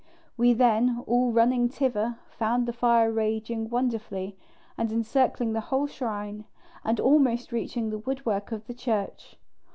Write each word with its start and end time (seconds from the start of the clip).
We 0.35 0.53
then, 0.53 1.03
all 1.05 1.31
running 1.31 1.69
thither, 1.69 2.17
found 2.31 2.65
the 2.67 2.73
fire 2.73 3.11
raging 3.11 3.69
wonderfully, 3.69 4.35
and 4.75 4.91
encircling 4.91 5.53
the 5.53 5.61
whole 5.69 5.85
shrine, 5.85 6.45
and 6.83 6.99
almost 6.99 7.51
reaching 7.51 7.91
the 7.91 7.99
woodwork 7.99 8.51
of 8.51 8.65
the 8.65 8.73
church. 8.73 9.37